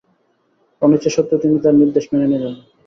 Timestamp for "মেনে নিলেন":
2.11-2.53